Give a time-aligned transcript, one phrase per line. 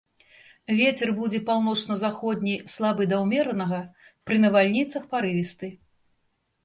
[0.77, 3.83] Вецер будзе паўночна-заходні слабы да ўмеранага,
[4.31, 5.67] пры навальніцах парывісты.